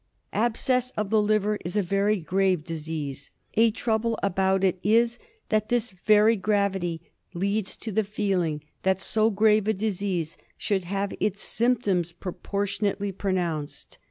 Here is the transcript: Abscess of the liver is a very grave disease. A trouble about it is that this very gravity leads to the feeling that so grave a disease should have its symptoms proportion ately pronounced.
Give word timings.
Abscess 0.33 0.89
of 0.97 1.11
the 1.11 1.21
liver 1.21 1.59
is 1.63 1.77
a 1.77 1.83
very 1.83 2.17
grave 2.17 2.63
disease. 2.63 3.29
A 3.53 3.69
trouble 3.69 4.17
about 4.23 4.63
it 4.63 4.79
is 4.81 5.19
that 5.49 5.69
this 5.69 5.91
very 5.91 6.35
gravity 6.35 7.11
leads 7.35 7.75
to 7.75 7.91
the 7.91 8.03
feeling 8.03 8.63
that 8.81 8.99
so 8.99 9.29
grave 9.29 9.67
a 9.67 9.75
disease 9.75 10.39
should 10.57 10.85
have 10.85 11.13
its 11.19 11.43
symptoms 11.43 12.13
proportion 12.13 12.87
ately 12.91 13.15
pronounced. 13.15 13.99